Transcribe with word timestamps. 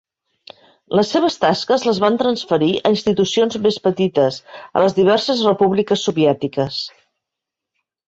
Les 0.99 1.11
seves 1.15 1.37
tasques 1.43 1.85
les 1.89 1.99
van 2.05 2.17
transferir 2.21 2.71
a 2.81 2.93
institucions 2.95 3.59
més 3.67 3.79
petites 3.91 4.41
a 4.67 4.85
les 4.87 4.99
diverses 5.03 5.47
repúbliques 5.53 6.11
soviètiques. 6.11 6.85